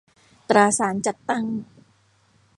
[0.49, 1.45] ตราสารจัดตั้ง